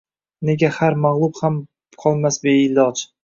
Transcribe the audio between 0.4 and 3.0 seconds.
Nega har mag‘lub ham qolmas beiloj?!